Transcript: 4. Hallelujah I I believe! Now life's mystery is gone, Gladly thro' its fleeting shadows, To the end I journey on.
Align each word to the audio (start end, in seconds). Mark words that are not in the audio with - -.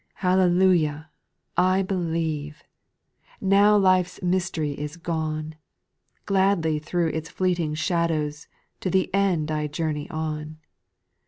4. 0.19 0.29
Hallelujah 0.31 1.11
I 1.57 1.77
I 1.77 1.81
believe! 1.83 2.63
Now 3.39 3.77
life's 3.77 4.19
mystery 4.23 4.71
is 4.71 4.97
gone, 4.97 5.53
Gladly 6.25 6.79
thro' 6.79 7.05
its 7.05 7.29
fleeting 7.29 7.75
shadows, 7.75 8.47
To 8.79 8.89
the 8.89 9.13
end 9.13 9.51
I 9.51 9.67
journey 9.67 10.09
on. 10.09 10.57